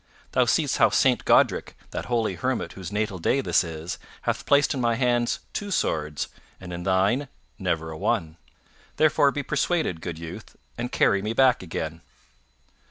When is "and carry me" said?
10.75-11.33